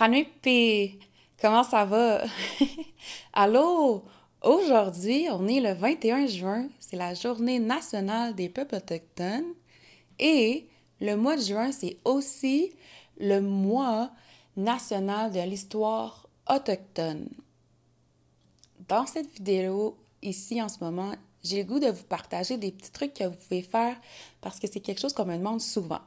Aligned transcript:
Pranupi, 0.00 0.98
comment 1.38 1.62
ça 1.62 1.84
va? 1.84 2.24
Allô? 3.34 4.02
Aujourd'hui, 4.40 5.26
on 5.30 5.46
est 5.46 5.60
le 5.60 5.74
21 5.74 6.26
juin, 6.26 6.68
c'est 6.78 6.96
la 6.96 7.12
journée 7.12 7.58
nationale 7.58 8.34
des 8.34 8.48
peuples 8.48 8.76
autochtones 8.76 9.52
et 10.18 10.66
le 11.02 11.16
mois 11.16 11.36
de 11.36 11.42
juin, 11.42 11.70
c'est 11.70 11.98
aussi 12.06 12.72
le 13.18 13.40
mois 13.40 14.10
national 14.56 15.32
de 15.32 15.40
l'histoire 15.40 16.26
autochtone. 16.48 17.28
Dans 18.88 19.04
cette 19.04 19.30
vidéo, 19.34 19.98
ici 20.22 20.62
en 20.62 20.70
ce 20.70 20.82
moment, 20.82 21.12
j'ai 21.44 21.58
le 21.58 21.68
goût 21.68 21.78
de 21.78 21.88
vous 21.88 22.04
partager 22.04 22.56
des 22.56 22.72
petits 22.72 22.92
trucs 22.92 23.12
que 23.12 23.24
vous 23.24 23.36
pouvez 23.36 23.60
faire 23.60 24.00
parce 24.40 24.58
que 24.60 24.66
c'est 24.66 24.80
quelque 24.80 25.02
chose 25.02 25.12
qu'on 25.12 25.26
me 25.26 25.36
demande 25.36 25.60
souvent 25.60 26.00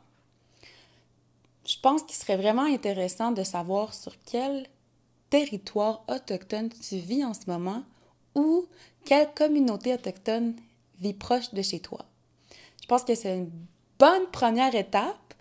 pense 1.83 2.01
qu'il 2.03 2.15
serait 2.15 2.37
vraiment 2.37 2.63
intéressant 2.63 3.31
de 3.31 3.43
savoir 3.43 3.93
sur 3.93 4.13
quel 4.23 4.67
territoire 5.29 6.03
autochtone 6.07 6.69
tu 6.69 6.95
vis 6.95 7.25
en 7.25 7.33
ce 7.33 7.41
moment 7.47 7.83
ou 8.35 8.65
quelle 9.05 9.31
communauté 9.35 9.93
autochtone 9.93 10.55
vit 10.99 11.13
proche 11.13 11.53
de 11.53 11.61
chez 11.61 11.81
toi. 11.81 12.05
Je 12.81 12.87
pense 12.87 13.03
que 13.03 13.15
c'est 13.15 13.37
une 13.37 13.51
bonne 13.99 14.25
première 14.31 14.73
étape. 14.73 15.33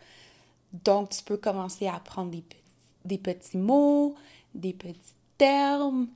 Donc, 0.84 1.10
tu 1.10 1.22
peux 1.22 1.36
commencer 1.36 1.86
à 1.86 1.94
apprendre 1.94 2.36
des 3.04 3.18
petits 3.18 3.58
mots, 3.58 4.16
des 4.54 4.72
petits 4.72 5.14
termes 5.38 6.08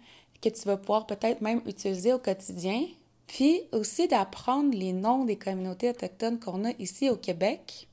que 0.42 0.48
tu 0.48 0.62
vas 0.62 0.77
pouvoir 0.77 1.06
peut-être 1.06 1.41
même 1.41 1.62
utiliser 1.66 2.12
au 2.12 2.19
quotidien. 2.19 2.84
Puis 3.28 3.62
aussi 3.72 4.08
d'apprendre 4.08 4.77
les 4.77 4.92
noms 4.92 5.24
des 5.24 5.36
communautés 5.36 5.91
autochtones 5.91 6.41
qu'on 6.41 6.64
a 6.64 6.70
ici 6.78 7.11
au 7.11 7.16
Québec 7.16 7.88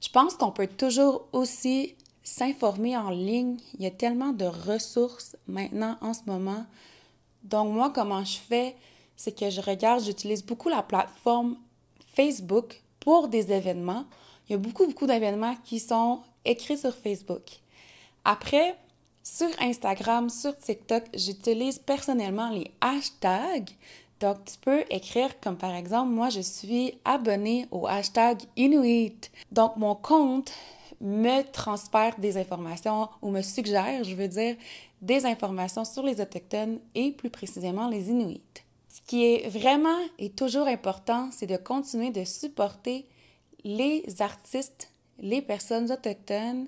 je 0.00 0.08
pense 0.08 0.34
qu'on 0.34 0.52
peut 0.52 0.66
toujours 0.66 1.26
aussi 1.32 1.94
s'informer 2.22 2.96
en 2.96 3.10
ligne. 3.10 3.56
Il 3.74 3.82
y 3.82 3.86
a 3.86 3.90
tellement 3.90 4.32
de 4.32 4.44
ressources 4.44 5.36
maintenant 5.46 5.96
en 6.00 6.12
ce 6.12 6.22
moment. 6.26 6.66
Donc 7.44 7.72
moi, 7.72 7.92
comment 7.94 8.24
je 8.24 8.38
fais, 8.38 8.76
c'est 9.16 9.36
que 9.36 9.48
je 9.48 9.60
regarde, 9.60 10.02
j'utilise 10.02 10.44
beaucoup 10.44 10.68
la 10.68 10.82
plateforme 10.82 11.56
Facebook 12.14 12.82
pour 13.00 13.28
des 13.28 13.52
événements. 13.52 14.04
Il 14.48 14.52
y 14.52 14.54
a 14.54 14.58
beaucoup, 14.58 14.86
beaucoup 14.86 15.06
d'événements 15.06 15.56
qui 15.64 15.78
sont 15.78 16.20
écrits 16.44 16.78
sur 16.78 16.94
Facebook. 16.94 17.42
Après, 18.24 18.76
sur 19.22 19.48
Instagram, 19.60 20.30
sur 20.30 20.56
TikTok, 20.56 21.04
j'utilise 21.14 21.78
personnellement 21.78 22.50
les 22.50 22.70
hashtags. 22.80 23.70
Donc, 24.20 24.44
tu 24.46 24.58
peux 24.58 24.84
écrire 24.90 25.38
comme 25.40 25.56
par 25.56 25.74
exemple, 25.74 26.10
moi, 26.10 26.30
je 26.30 26.40
suis 26.40 26.98
abonné 27.04 27.66
au 27.70 27.86
hashtag 27.86 28.42
Inuit. 28.56 29.30
Donc, 29.52 29.76
mon 29.76 29.94
compte 29.94 30.52
me 31.00 31.42
transfère 31.42 32.18
des 32.18 32.38
informations 32.38 33.08
ou 33.20 33.30
me 33.30 33.42
suggère, 33.42 34.04
je 34.04 34.14
veux 34.14 34.28
dire, 34.28 34.56
des 35.02 35.26
informations 35.26 35.84
sur 35.84 36.02
les 36.02 36.20
Autochtones 36.20 36.78
et 36.94 37.12
plus 37.12 37.28
précisément 37.28 37.88
les 37.88 38.08
Inuits. 38.08 38.42
Ce 38.88 39.02
qui 39.06 39.24
est 39.24 39.48
vraiment 39.48 39.98
et 40.18 40.30
toujours 40.30 40.66
important, 40.66 41.28
c'est 41.30 41.46
de 41.46 41.58
continuer 41.58 42.10
de 42.10 42.24
supporter 42.24 43.06
les 43.62 44.04
artistes, 44.20 44.90
les 45.18 45.42
personnes 45.42 45.92
autochtones 45.92 46.66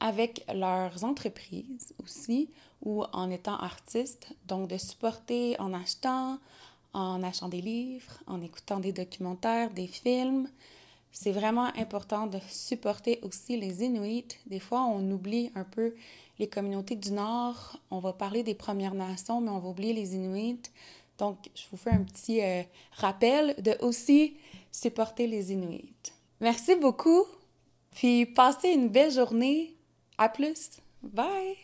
avec 0.00 0.44
leurs 0.54 1.04
entreprises 1.04 1.94
aussi 2.02 2.48
ou 2.82 3.04
en 3.12 3.30
étant 3.30 3.58
artistes. 3.58 4.32
Donc, 4.46 4.68
de 4.68 4.78
supporter 4.78 5.60
en 5.60 5.74
achetant, 5.74 6.38
en 6.92 7.22
achetant 7.22 7.48
des 7.48 7.60
livres, 7.60 8.22
en 8.26 8.40
écoutant 8.42 8.80
des 8.80 8.92
documentaires, 8.92 9.70
des 9.70 9.86
films. 9.86 10.48
C'est 11.12 11.32
vraiment 11.32 11.74
important 11.76 12.26
de 12.26 12.38
supporter 12.48 13.18
aussi 13.22 13.56
les 13.56 13.82
Inuits. 13.84 14.38
Des 14.46 14.60
fois, 14.60 14.82
on 14.84 15.10
oublie 15.10 15.50
un 15.54 15.64
peu 15.64 15.94
les 16.38 16.48
communautés 16.48 16.96
du 16.96 17.12
Nord. 17.12 17.78
On 17.90 17.98
va 17.98 18.12
parler 18.12 18.42
des 18.42 18.54
Premières 18.54 18.94
Nations, 18.94 19.40
mais 19.40 19.50
on 19.50 19.58
va 19.58 19.68
oublier 19.68 19.92
les 19.92 20.14
Inuits. 20.14 20.62
Donc, 21.18 21.36
je 21.54 21.64
vous 21.70 21.76
fais 21.76 21.90
un 21.90 22.02
petit 22.02 22.40
euh, 22.42 22.62
rappel 22.92 23.54
de 23.62 23.76
aussi 23.80 24.36
supporter 24.72 25.26
les 25.26 25.52
Inuits. 25.52 25.94
Merci 26.40 26.76
beaucoup. 26.76 27.24
Puis, 27.90 28.24
passez 28.26 28.70
une 28.70 28.88
belle 28.88 29.12
journée. 29.12 29.74
À 30.16 30.28
plus. 30.28 30.80
Bye. 31.02 31.56